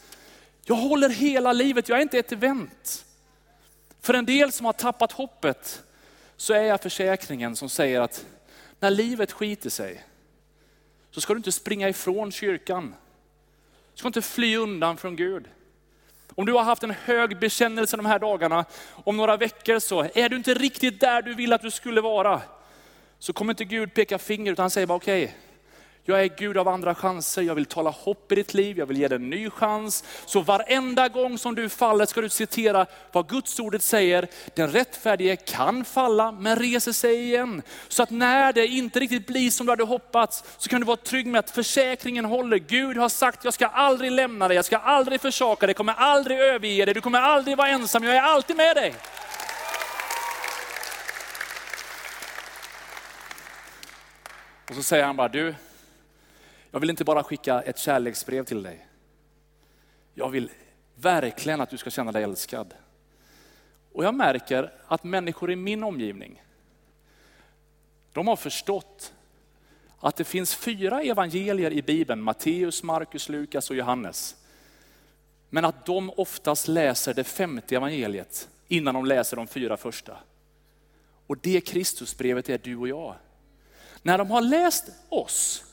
[0.68, 3.04] Jag håller hela livet, jag är inte ett event.
[4.00, 5.82] För en del som har tappat hoppet
[6.36, 8.26] så är jag försäkringen som säger att
[8.80, 10.04] när livet skiter sig
[11.10, 12.94] så ska du inte springa ifrån kyrkan.
[13.94, 15.48] Du ska inte fly undan från Gud.
[16.34, 20.28] Om du har haft en hög bekännelse de här dagarna, om några veckor så är
[20.28, 22.42] du inte riktigt där du vill att du skulle vara.
[23.18, 25.36] Så kommer inte Gud peka finger utan han säger bara okej, okay,
[26.08, 28.96] jag är Gud av andra chanser, jag vill tala hopp i ditt liv, jag vill
[28.96, 30.04] ge dig en ny chans.
[30.26, 34.28] Så varenda gång som du faller ska du citera vad Guds ordet säger.
[34.54, 37.62] Den rättfärdige kan falla men reser sig igen.
[37.88, 40.96] Så att när det inte riktigt blir som du hade hoppats så kan du vara
[40.96, 42.58] trygg med att försäkringen håller.
[42.58, 45.94] Gud har sagt, jag ska aldrig lämna dig, jag ska aldrig försaka dig, jag kommer
[45.94, 48.94] aldrig överge dig, du kommer aldrig vara ensam, jag är alltid med dig.
[54.68, 55.54] Och så säger han bara, du,
[56.70, 58.86] jag vill inte bara skicka ett kärleksbrev till dig.
[60.14, 60.50] Jag vill
[60.94, 62.74] verkligen att du ska känna dig älskad.
[63.92, 66.42] Och jag märker att människor i min omgivning,
[68.12, 69.12] de har förstått
[70.00, 74.36] att det finns fyra evangelier i Bibeln, Matteus, Markus, Lukas och Johannes.
[75.50, 80.16] Men att de oftast läser det femte evangeliet innan de läser de fyra första.
[81.26, 83.14] Och det Kristusbrevet är du och jag.
[84.02, 85.64] När de har läst oss,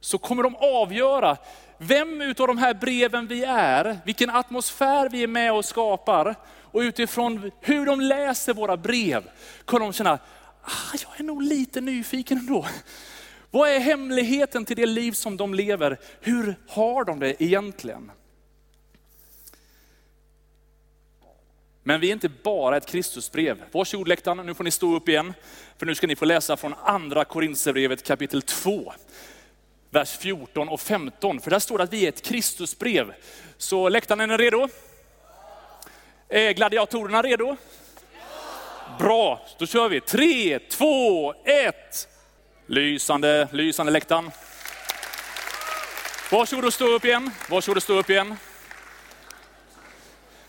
[0.00, 1.36] så kommer de avgöra
[1.78, 6.34] vem utav de här breven vi är, vilken atmosfär vi är med och skapar.
[6.72, 9.30] Och utifrån hur de läser våra brev
[9.64, 10.18] kommer de känna,
[10.62, 12.66] ah, jag är nog lite nyfiken ändå.
[13.50, 15.98] Vad är hemligheten till det liv som de lever?
[16.20, 18.10] Hur har de det egentligen?
[21.82, 23.62] Men vi är inte bara ett Kristusbrev.
[23.72, 25.34] Varsågod läktaren, nu får ni stå upp igen.
[25.78, 28.92] För nu ska ni få läsa från andra Korinthierbrevet kapitel 2
[29.90, 31.40] vers 14 och 15.
[31.40, 33.14] För där står det att vi är ett Kristusbrev.
[33.56, 34.68] Så läktaren, är redo?
[36.28, 37.56] Är gladiatorerna redo?
[38.98, 40.00] Bra, då kör vi.
[40.00, 42.08] Tre, två, ett.
[42.66, 44.30] Lysande, lysande läktaren.
[46.30, 47.30] Varsågod och stå upp igen.
[47.50, 48.36] Varsågod och stå upp igen.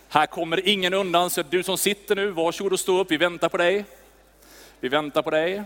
[0.08, 3.10] Här kommer ingen undan, så du som sitter nu, varsågod och stå upp.
[3.10, 3.84] Vi väntar på dig.
[4.80, 5.62] Vi väntar på dig.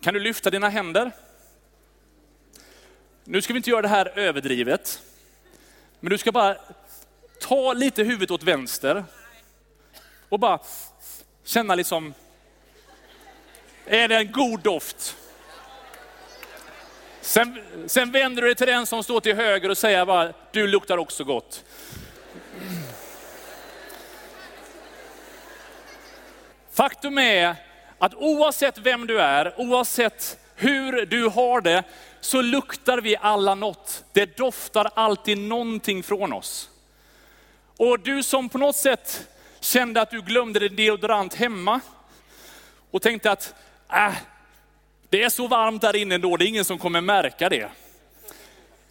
[0.00, 1.12] Kan du lyfta dina händer?
[3.24, 5.02] Nu ska vi inte göra det här överdrivet,
[6.00, 6.56] men du ska bara
[7.40, 9.04] ta lite huvudet åt vänster
[10.28, 10.58] och bara
[11.44, 12.14] känna liksom,
[13.86, 15.16] är det en god doft?
[17.20, 20.66] Sen, sen vänder du dig till den som står till höger och säger bara, du
[20.66, 21.64] luktar också gott.
[26.70, 27.69] Faktum är
[28.00, 31.82] att oavsett vem du är, oavsett hur du har det,
[32.20, 34.04] så luktar vi alla något.
[34.12, 36.70] Det doftar alltid någonting från oss.
[37.76, 39.28] Och du som på något sätt
[39.60, 41.80] kände att du glömde din deodorant hemma
[42.90, 43.54] och tänkte att
[43.92, 44.14] äh,
[45.08, 47.68] det är så varmt där inne då, det är ingen som kommer märka det.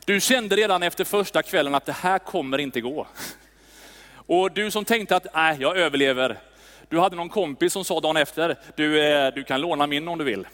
[0.06, 3.08] Du kände redan efter första kvällen att det här kommer inte gå.
[4.14, 6.40] Och du som tänkte att äh, jag överlever,
[6.90, 10.18] du hade någon kompis som sa dagen efter, du, eh, du kan låna min om
[10.18, 10.48] du vill.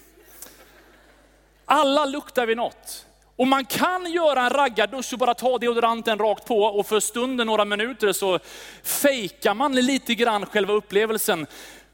[1.65, 3.05] Alla luktar vi något.
[3.35, 7.47] Och man kan göra en raggardusch och bara ta deodoranten rakt på och för stunden,
[7.47, 8.39] några minuter, så
[8.83, 11.47] fejkar man lite grann själva upplevelsen.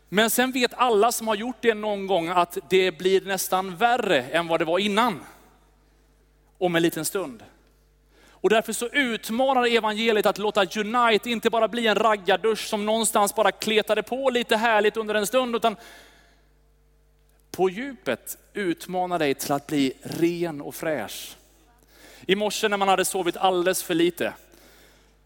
[0.10, 4.22] Men sen vet alla som har gjort det någon gång att det blir nästan värre
[4.22, 5.20] än vad det var innan.
[6.58, 7.44] Om en liten stund.
[8.42, 13.36] Och därför så utmanar evangeliet att låta Unite inte bara bli en raggardusch som någonstans
[13.36, 15.76] bara kletade på lite härligt under en stund, utan
[17.52, 21.36] på djupet utmanar dig till att bli ren och fräsch.
[22.26, 24.34] I morse när man hade sovit alldeles för lite,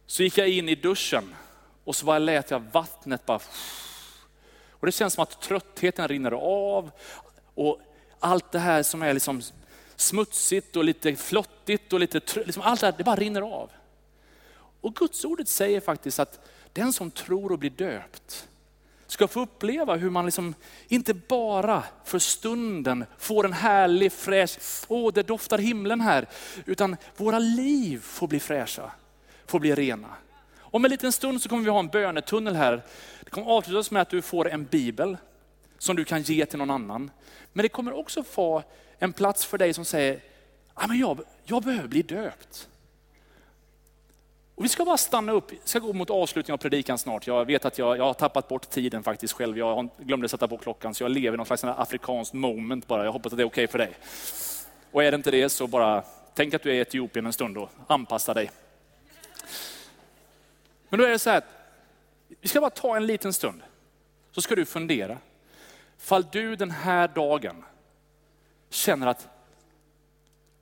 [0.06, 1.36] så gick jag in i duschen
[1.84, 3.39] och så bara lät jag vattnet bara...
[4.69, 6.91] Och det känns som att tröttheten rinner av
[7.56, 7.80] och
[8.19, 9.41] allt det här som är liksom
[9.95, 13.71] smutsigt och lite flottigt och lite, liksom allt det här, det bara rinner av.
[14.81, 16.39] Och Guds ordet säger faktiskt att
[16.73, 18.47] den som tror och blir döpt,
[19.08, 20.55] ska få uppleva hur man liksom
[20.88, 26.27] inte bara för stunden får en härlig fräsch, åh det doftar himlen här,
[26.65, 28.91] utan våra liv får bli fräscha,
[29.45, 30.08] får bli rena.
[30.58, 32.81] Om en liten stund så kommer vi ha en bönetunnel här.
[33.23, 35.17] Det kommer avslutas med att du får en bibel
[35.77, 37.12] som du kan ge till någon annan.
[37.53, 38.63] Men det kommer också få
[38.99, 40.19] en plats för dig som säger,
[40.88, 42.67] men jag, jag behöver bli döpt.
[44.55, 47.27] Och vi ska bara stanna upp, vi ska gå mot avslutningen av predikan snart.
[47.27, 49.58] Jag vet att jag, jag har tappat bort tiden faktiskt själv.
[49.58, 53.05] Jag glömde sätta på klockan så jag lever i någon slags afrikanskt moment bara.
[53.05, 53.93] Jag hoppas att det är okej okay för dig.
[54.91, 56.03] Och är det inte det så bara
[56.34, 58.51] tänk att du är i Etiopien en stund och anpassa dig.
[60.89, 61.47] Men då är det så här att
[62.41, 63.62] vi ska bara ta en liten stund.
[64.31, 65.17] Så ska du fundera.
[65.97, 67.63] Fall du den här dagen
[68.69, 69.28] känner att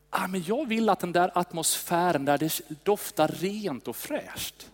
[0.10, 4.70] ah, men jag vill att den där atmosfären där det doftar rent och fräscht,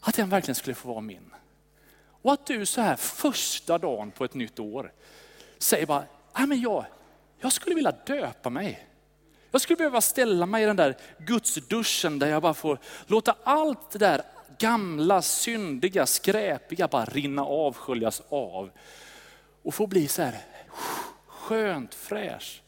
[0.00, 1.34] att den verkligen skulle få vara min.
[2.22, 4.92] Och att du så här första dagen på ett nytt år
[5.58, 6.84] säger bara, ah, men jag,
[7.38, 8.86] jag skulle vilja döpa mig.
[9.50, 13.90] Jag skulle behöva ställa mig i den där gudsduschen där jag bara får låta allt
[13.90, 14.22] det där
[14.58, 18.70] gamla, syndiga, skräpiga bara rinna av, sköljas av.
[19.62, 20.38] Och få bli så här
[21.50, 22.62] skönt fräsch.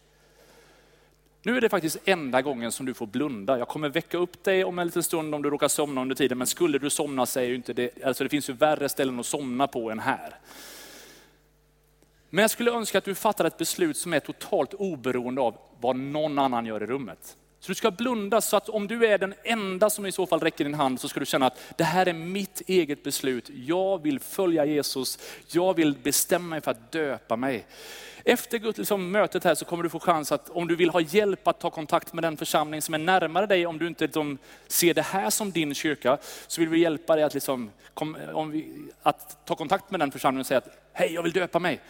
[1.42, 3.58] Nu är det faktiskt enda gången som du får blunda.
[3.58, 6.38] Jag kommer väcka upp dig om en liten stund om du råkar somna under tiden,
[6.38, 9.20] men skulle du somna så är ju inte det, alltså det finns ju värre ställen
[9.20, 10.38] att somna på än här.
[12.30, 15.96] Men jag skulle önska att du fattar ett beslut som är totalt oberoende av vad
[15.96, 17.36] någon annan gör i rummet.
[17.62, 20.40] Så du ska blunda så att om du är den enda som i så fall
[20.40, 23.50] räcker din hand så ska du känna att det här är mitt eget beslut.
[23.66, 25.18] Jag vill följa Jesus.
[25.48, 27.66] Jag vill bestämma mig för att döpa mig.
[28.24, 31.48] Efter liksom, mötet här så kommer du få chans att om du vill ha hjälp
[31.48, 34.94] att ta kontakt med den församling som är närmare dig, om du inte liksom, ser
[34.94, 38.72] det här som din kyrka, så vill vi hjälpa dig att, liksom, kom, vi,
[39.02, 41.80] att ta kontakt med den församlingen och säga att hej, jag vill döpa mig.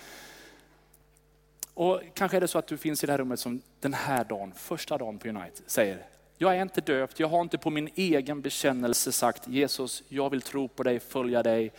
[1.75, 4.25] Och kanske är det så att du finns i det här rummet som den här
[4.25, 6.07] dagen, första dagen på Unite, säger
[6.43, 10.43] jag är inte döpt, jag har inte på min egen bekännelse sagt Jesus, jag vill
[10.43, 11.73] tro på dig, följa dig.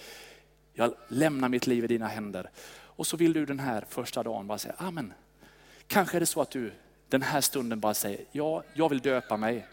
[0.74, 2.50] Jag lämnar mitt liv i dina händer.
[2.82, 5.14] Och så vill du den här första dagen bara säga, amen.
[5.88, 6.72] Kanske är det så att du
[7.10, 9.68] den här stunden bara säger, ja, jag vill döpa mig.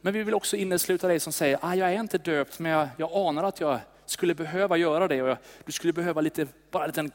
[0.00, 2.88] Men vi vill också innesluta dig som säger, ah, jag är inte döpt men jag,
[2.96, 5.22] jag anar att jag skulle behöva göra det.
[5.22, 7.12] Och jag, du skulle behöva lite, bara en liten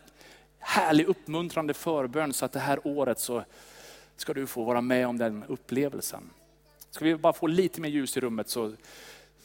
[0.62, 3.44] härlig uppmuntrande förbön så att det här året så
[4.16, 6.30] ska du få vara med om den upplevelsen.
[6.90, 8.74] Ska vi bara få lite mer ljus i rummet så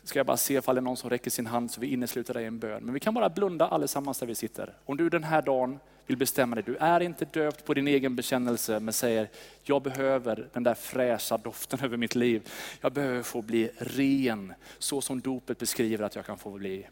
[0.04, 2.34] ska jag bara se ifall det är någon som räcker sin hand så vi innesluter
[2.34, 2.82] dig i en bön.
[2.84, 4.74] Men vi kan bara blunda allesammans där vi sitter.
[4.84, 8.16] Om du den här dagen vill bestämma dig, du är inte döpt på din egen
[8.16, 9.28] bekännelse men säger,
[9.62, 12.48] jag behöver den där fräscha doften över mitt liv.
[12.80, 16.86] Jag behöver få bli ren så som dopet beskriver att jag kan få bli.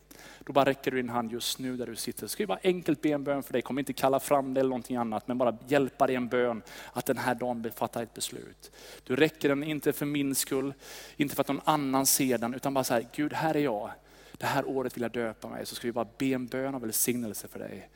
[0.46, 2.26] Då bara räcker du din hand just nu där du sitter.
[2.26, 4.70] Ska vi bara enkelt be en bön för dig, kommer inte kalla fram dig eller
[4.70, 8.70] någonting annat, men bara hjälpa dig en bön att den här dagen fatta ett beslut.
[9.04, 10.74] Du räcker den inte för min skull,
[11.16, 13.90] inte för att någon annan ser den, utan bara så här, Gud här är jag.
[14.38, 15.66] Det här året vill jag döpa mig.
[15.66, 17.88] Så ska vi bara be en bön av välsignelse för dig.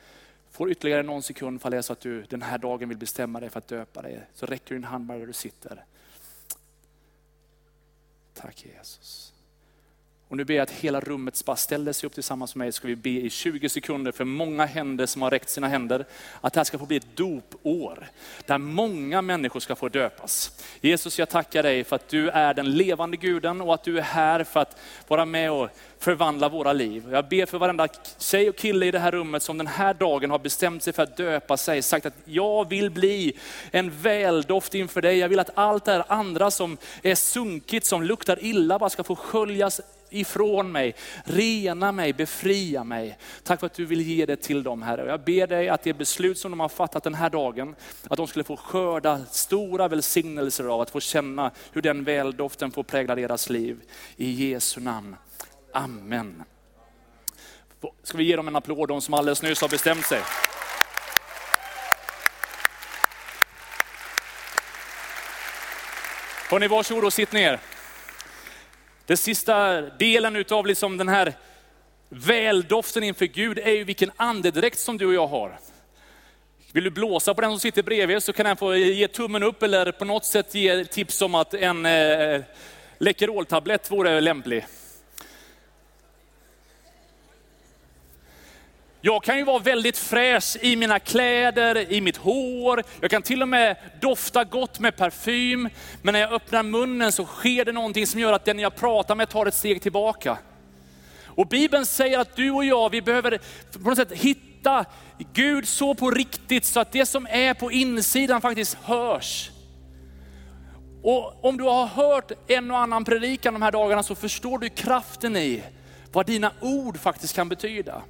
[0.59, 3.41] Får ytterligare någon sekund ifall det är så att du den här dagen vill bestämma
[3.41, 4.27] dig för att döpa dig.
[4.35, 5.85] Så räcker din hand bara där du sitter.
[8.35, 9.33] Tack Jesus.
[10.29, 12.73] Och nu ber jag att hela rummet bara ställer sig upp tillsammans med mig.
[12.73, 16.05] Så ska vi be i 20 sekunder för många händer som har räckt sina händer.
[16.41, 18.09] Att det här ska få bli ett dopår.
[18.47, 20.65] Där många människor ska få döpas.
[20.81, 24.03] Jesus jag tackar dig för att du är den levande guden och att du är
[24.03, 27.05] här för att vara med och förvandla våra liv.
[27.11, 27.89] Jag ber för varenda
[28.19, 31.03] tjej och kille i det här rummet som den här dagen har bestämt sig för
[31.03, 33.39] att döpa sig, sagt att jag vill bli
[33.71, 35.19] en väldoft inför dig.
[35.19, 39.05] Jag vill att allt det här andra som är sunkigt, som luktar illa, bara ska
[39.05, 40.95] få sköljas ifrån mig,
[41.25, 43.19] rena mig, befria mig.
[43.43, 45.09] Tack för att du vill ge det till dem Herre.
[45.09, 47.75] Jag ber dig att det beslut som de har fattat den här dagen,
[48.09, 52.83] att de skulle få skörda stora välsignelser av att få känna hur den väldoften får
[52.83, 53.81] prägla deras liv.
[54.17, 55.17] I Jesu namn.
[55.73, 56.43] Amen.
[58.03, 60.21] Ska vi ge dem en applåd, de som alldeles nyss har bestämt sig.
[66.51, 67.61] Hörni, varsågod och sitt ner.
[69.09, 71.33] Den sista delen utav liksom den här
[72.09, 75.59] väldoften inför Gud är ju vilken andedräkt som du och jag har.
[76.73, 79.63] Vill du blåsa på den som sitter bredvid så kan den få ge tummen upp
[79.63, 82.41] eller på något sätt ge tips om att en eh,
[82.99, 84.67] Läkeroltablett vore lämplig.
[89.09, 92.83] Jag kan ju vara väldigt fräsch i mina kläder, i mitt hår.
[93.01, 95.69] Jag kan till och med dofta gott med parfym.
[96.03, 99.15] Men när jag öppnar munnen så sker det någonting som gör att den jag pratar
[99.15, 100.39] med tar ett steg tillbaka.
[101.25, 103.39] Och Bibeln säger att du och jag, vi behöver
[103.73, 104.85] på något sätt hitta
[105.33, 109.51] Gud så på riktigt så att det som är på insidan faktiskt hörs.
[111.03, 114.69] Och om du har hört en och annan predikan de här dagarna så förstår du
[114.69, 115.63] kraften i
[116.13, 118.03] vad dina ord faktiskt kan betyda.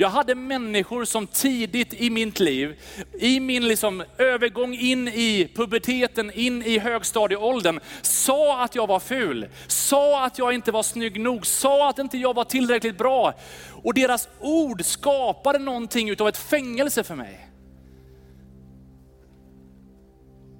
[0.00, 2.80] Jag hade människor som tidigt i mitt liv,
[3.18, 9.48] i min liksom övergång in i puberteten, in i högstadieåldern, sa att jag var ful,
[9.66, 13.34] sa att jag inte var snygg nog, sa att inte jag var tillräckligt bra.
[13.82, 17.49] Och deras ord skapade någonting utav ett fängelse för mig.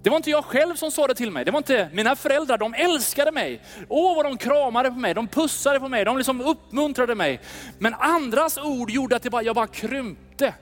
[0.03, 2.59] Det var inte jag själv som sa det till mig, det var inte mina föräldrar,
[2.59, 3.61] de älskade mig.
[3.89, 7.41] Åh vad de kramade på mig, de pussade på mig, de liksom uppmuntrade mig.
[7.79, 10.55] Men andras ord gjorde att bara, jag bara krympte.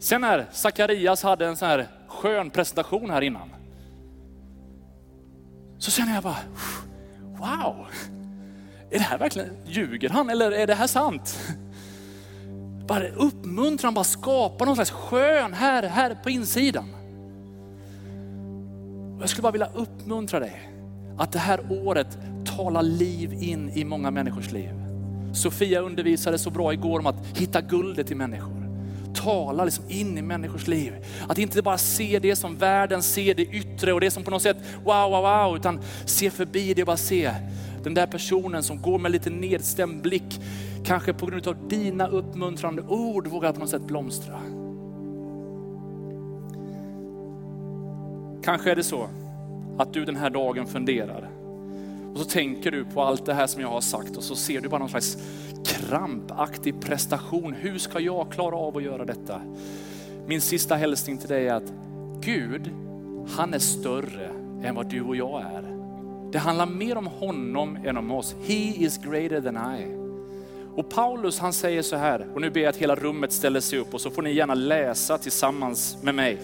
[0.00, 3.54] Sen när Sakarias hade en sån här skön presentation här innan,
[5.78, 6.36] så känner jag bara,
[7.20, 7.86] wow,
[8.90, 11.38] är det här verkligen, ljuger han eller är det här sant?
[12.88, 16.84] Bara uppmuntran, bara skapa någon slags skön här, här på insidan.
[19.20, 20.70] Jag skulle bara vilja uppmuntra dig
[21.18, 22.18] att det här året
[22.56, 24.70] talar liv in i många människors liv.
[25.34, 28.54] Sofia undervisade så bra igår om att hitta guldet i människor.
[29.14, 30.92] Tala liksom in i människors liv.
[31.28, 34.42] Att inte bara se det som världen ser, det yttre och det som på något
[34.42, 37.34] sätt wow, wow, wow, utan se förbi det och bara se
[37.82, 40.40] den där personen som går med lite nedstämd blick
[40.84, 44.40] kanske på grund av dina uppmuntrande ord vågar på något sätt blomstra.
[48.42, 49.08] Kanske är det så
[49.78, 51.30] att du den här dagen funderar
[52.12, 54.60] och så tänker du på allt det här som jag har sagt och så ser
[54.60, 55.18] du bara någon slags
[55.64, 57.52] krampaktig prestation.
[57.52, 59.40] Hur ska jag klara av att göra detta?
[60.26, 61.72] Min sista hälsning till dig är att
[62.20, 62.70] Gud,
[63.36, 64.30] han är större
[64.62, 65.64] än vad du och jag är.
[66.32, 68.36] Det handlar mer om honom än om oss.
[68.46, 70.07] He is greater than I.
[70.78, 73.78] Och Paulus han säger så här, och nu ber jag att hela rummet ställer sig
[73.78, 76.38] upp och så får ni gärna läsa tillsammans med mig.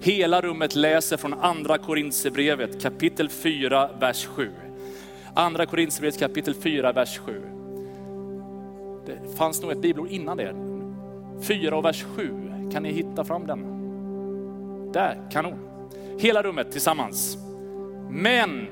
[0.00, 4.50] Hela rummet läser från andra Korintierbrevet kapitel 4, vers 7.
[5.34, 7.42] Andra Korintierbrevet kapitel 4, vers 7.
[9.06, 10.54] Det fanns nog ett bibelord innan det.
[11.42, 12.30] 4 och vers 7,
[12.72, 13.62] kan ni hitta fram den?
[14.92, 15.58] Där, kanon.
[16.18, 17.38] Hela rummet tillsammans.
[18.10, 18.66] Men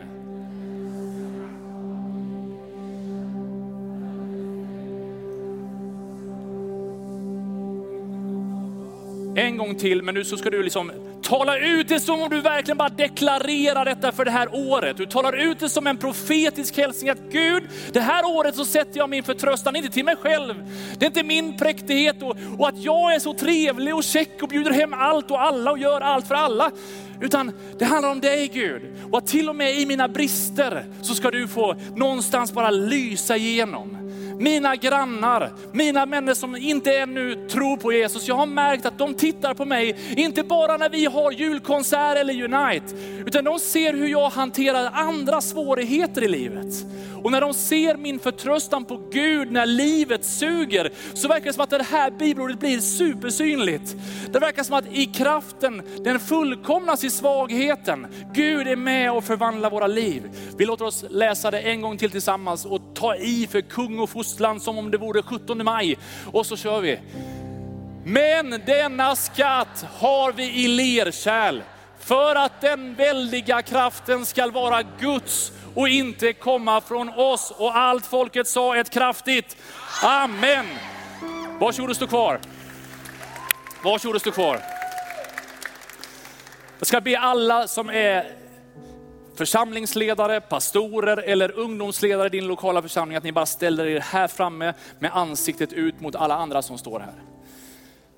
[9.37, 12.41] En gång till, men nu så ska du liksom tala ut det som om du
[12.41, 14.97] verkligen bara deklarerar detta för det här året.
[14.97, 17.63] Du talar ut det som en profetisk hälsning att Gud,
[17.93, 20.55] det här året så sätter jag min förtröstan inte till mig själv.
[20.99, 24.49] Det är inte min präktighet och, och att jag är så trevlig och check och
[24.49, 26.71] bjuder hem allt och alla och gör allt för alla.
[27.21, 28.83] Utan det handlar om dig Gud.
[29.11, 33.37] Och att till och med i mina brister så ska du få någonstans bara lysa
[33.37, 34.06] igenom
[34.39, 38.29] mina grannar, mina människor som inte ännu tror på Jesus.
[38.29, 42.43] Jag har märkt att de tittar på mig, inte bara när vi har julkonsert eller
[42.43, 42.95] Unite,
[43.27, 46.87] utan de ser hur jag hanterar andra svårigheter i livet.
[47.27, 51.63] Och när de ser min förtröstan på Gud när livet suger, så verkar det som
[51.63, 53.97] att det här bibelordet blir supersynligt.
[54.33, 58.07] Det verkar som att i kraften, den fullkomnas i svagheten.
[58.35, 60.31] Gud är med och förvandlar våra liv.
[60.57, 64.11] Vi låter oss läsa det en gång till tillsammans och ta i för kung och
[64.27, 65.99] Ryssland som om det vore 17 maj.
[66.33, 66.99] Och så kör vi.
[68.05, 71.63] Men denna skatt har vi i lerkärl
[72.01, 77.51] för att den väldiga kraften ska vara Guds och inte komma från oss.
[77.51, 79.57] Och allt folket sa ett kraftigt
[80.03, 80.67] Amen.
[81.61, 82.41] Varsågod och stå kvar.
[83.85, 84.61] Varsågod och stå kvar.
[86.79, 88.46] Jag ska be alla som är
[89.37, 94.75] församlingsledare, pastorer eller ungdomsledare i din lokala församling att ni bara ställer er här framme
[94.99, 97.15] med ansiktet ut mot alla andra som står här.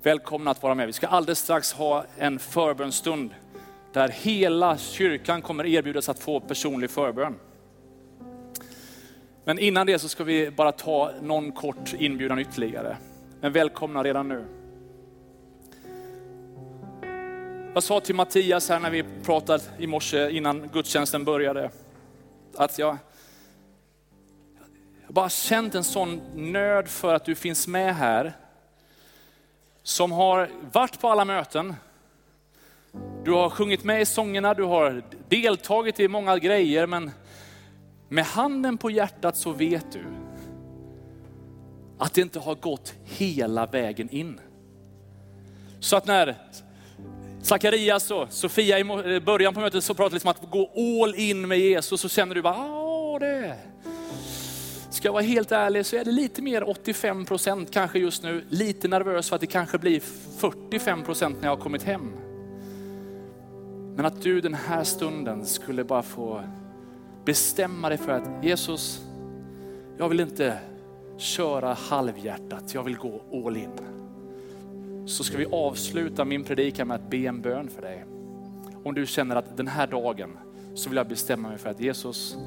[0.03, 0.87] Välkomna att vara med.
[0.87, 3.33] Vi ska alldeles strax ha en förbönstund
[3.93, 7.35] där hela kyrkan kommer erbjudas att få personlig förbön.
[9.43, 12.97] Men innan det så ska vi bara ta någon kort inbjudan ytterligare.
[13.41, 14.58] Men välkomna redan nu.
[17.79, 21.71] Jag sa till Mattias här när vi pratade i morse innan gudstjänsten började,
[22.55, 22.97] att jag,
[25.05, 28.33] jag bara känt en sån nöd för att du finns med här.
[29.83, 31.75] Som har varit på alla möten,
[33.23, 37.11] du har sjungit med i sångerna, du har deltagit i många grejer, men
[38.09, 40.03] med handen på hjärtat så vet du
[41.97, 44.39] att det inte har gått hela vägen in.
[45.79, 46.35] Så att när
[47.49, 48.81] Sakarias och Sofia i
[49.13, 50.71] eh, början på mötet så pratade liksom att gå
[51.03, 53.55] all in med Jesus, så känner du bara, ja det.
[54.89, 58.45] Ska jag vara helt ärlig så är det lite mer 85 procent kanske just nu.
[58.49, 59.99] Lite nervös för att det kanske blir
[60.37, 62.11] 45 procent när jag har kommit hem.
[63.95, 66.43] Men att du den här stunden skulle bara få
[67.25, 69.01] bestämma dig för att Jesus,
[69.97, 70.57] jag vill inte
[71.17, 73.98] köra halvhjärtat, jag vill gå all in.
[75.09, 78.05] Så ska vi avsluta min predikan med att be en bön för dig.
[78.83, 80.37] Om du känner att den här dagen
[80.73, 82.37] så vill jag bestämma mig för att Jesus,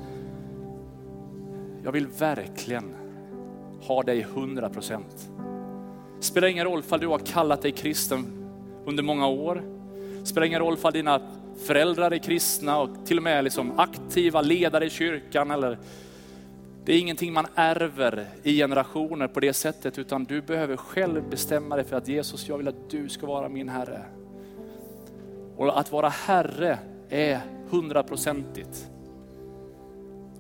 [1.85, 2.95] jag vill verkligen
[3.81, 5.31] ha dig 100 procent.
[6.21, 8.49] Spelar ingen roll om du har kallat dig kristen
[8.87, 9.63] under många år.
[10.25, 11.21] Spelar ingen roll om dina
[11.67, 15.51] föräldrar är kristna och till och med liksom aktiva ledare i kyrkan.
[15.51, 15.79] Eller,
[16.85, 21.77] det är ingenting man ärver i generationer på det sättet, utan du behöver själv bestämma
[21.77, 24.03] dig för att Jesus, jag vill att du ska vara min Herre.
[25.57, 26.79] Och att vara Herre
[27.09, 28.89] är hundraprocentigt.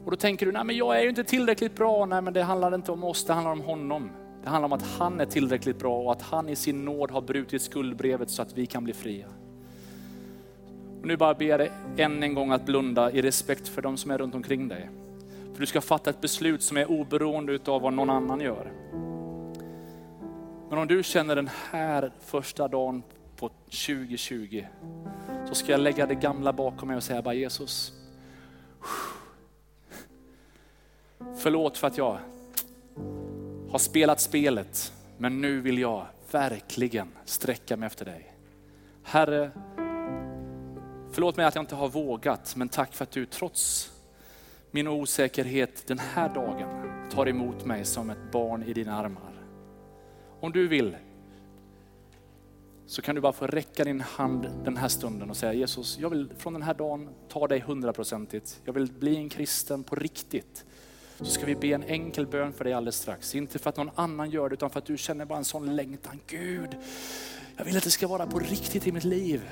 [0.05, 2.07] Och då tänker du, nej men jag är ju inte tillräckligt bra.
[2.07, 4.11] Nej men det handlar inte om oss, det handlar om honom.
[4.43, 7.21] Det handlar om att han är tillräckligt bra och att han i sin nåd har
[7.21, 9.27] brutit skuldbrevet så att vi kan bli fria.
[11.01, 13.97] Och nu bara ber jag dig än en gång att blunda i respekt för de
[13.97, 14.91] som är runt omkring dig.
[15.53, 18.73] För du ska fatta ett beslut som är oberoende av vad någon annan gör.
[20.69, 23.03] Men om du känner den här första dagen
[23.37, 24.67] på 2020,
[25.49, 27.93] så ska jag lägga det gamla bakom mig och säga bara Jesus,
[31.39, 32.19] förlåt för att jag
[33.71, 38.33] har spelat spelet, men nu vill jag verkligen sträcka mig efter dig.
[39.03, 39.51] Herre,
[41.13, 43.93] Förlåt mig att jag inte har vågat, men tack för att du trots
[44.75, 46.69] min osäkerhet den här dagen
[47.11, 49.33] tar emot mig som ett barn i dina armar.
[50.41, 50.97] Om du vill
[52.87, 56.11] så kan du bara få räcka din hand den här stunden och säga Jesus, jag
[56.11, 58.61] vill från den här dagen ta dig hundraprocentigt.
[58.65, 60.65] Jag vill bli en kristen på riktigt.
[61.17, 63.35] Så ska vi be en enkel bön för dig alldeles strax.
[63.35, 65.77] Inte för att någon annan gör det utan för att du känner bara en sån
[65.77, 66.21] längtan.
[66.27, 66.77] Gud,
[67.57, 69.43] jag vill att det ska vara på riktigt i mitt liv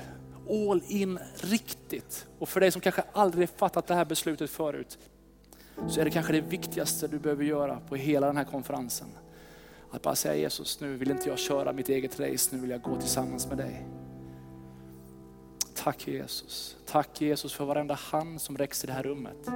[0.49, 2.27] all in riktigt.
[2.39, 4.97] Och för dig som kanske aldrig fattat det här beslutet förut,
[5.87, 9.07] så är det kanske det viktigaste du behöver göra på hela den här konferensen.
[9.91, 12.81] Att bara säga Jesus, nu vill inte jag köra mitt eget race, nu vill jag
[12.81, 13.87] gå tillsammans med dig.
[15.75, 16.77] Tack Jesus.
[16.85, 19.47] Tack Jesus för varenda hand som räcks i det här rummet.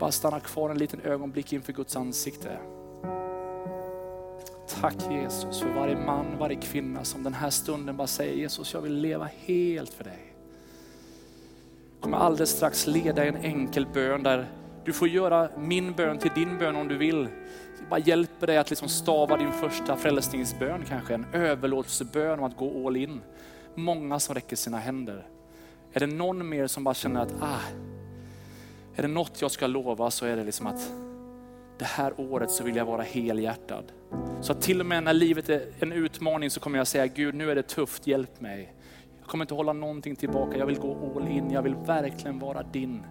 [0.00, 2.58] Bara stanna kvar en liten ögonblick inför Guds ansikte.
[4.80, 8.80] Tack Jesus för varje man, varje kvinna som den här stunden bara säger Jesus, jag
[8.80, 10.34] vill leva helt för dig.
[11.94, 14.46] Jag kommer alldeles strax leda en enkel bön där
[14.88, 17.28] du får göra min bön till din bön om du vill.
[17.80, 22.56] Jag bara hjälper dig att liksom stava din första frälsningsbön kanske, en överlåtelsebön om att
[22.56, 23.20] gå all in.
[23.74, 25.26] Många som räcker sina händer.
[25.92, 27.60] Är det någon mer som bara känner att, ah,
[28.96, 30.92] är det något jag ska lova så är det liksom att
[31.78, 33.84] det här året så vill jag vara helhjärtad.
[34.40, 37.34] Så att till och med när livet är en utmaning så kommer jag säga, Gud
[37.34, 38.74] nu är det tufft, hjälp mig.
[39.20, 42.62] Jag kommer inte hålla någonting tillbaka, jag vill gå all in, jag vill verkligen vara
[42.62, 43.02] din.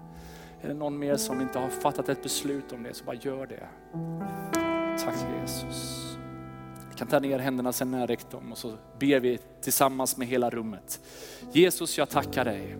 [0.62, 3.46] Är det någon mer som inte har fattat ett beslut om det, så bara gör
[3.46, 3.68] det.
[5.04, 6.04] Tack Jesus.
[6.90, 10.18] Vi kan ta ner händerna sen när jag räckt dem och så ber vi tillsammans
[10.18, 11.02] med hela rummet.
[11.52, 12.78] Jesus, jag tackar dig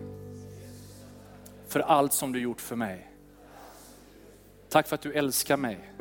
[1.66, 3.12] för allt som du gjort för mig.
[4.68, 5.92] Tack för att du älskar mig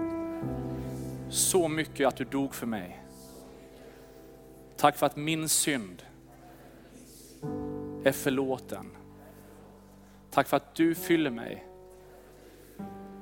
[1.29, 3.03] så mycket att du dog för mig.
[4.77, 6.03] Tack för att min synd
[8.03, 8.85] är förlåten.
[10.31, 11.66] Tack för att du fyller mig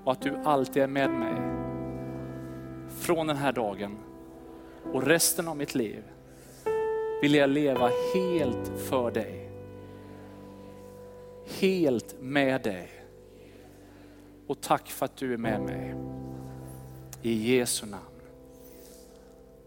[0.05, 1.35] och att du alltid är med mig.
[2.99, 3.97] Från den här dagen
[4.93, 6.03] och resten av mitt liv
[7.21, 9.51] vill jag leva helt för dig.
[11.59, 12.89] Helt med dig.
[14.47, 15.95] Och tack för att du är med mig.
[17.21, 18.03] I Jesu namn.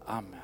[0.05, 0.38] Amen.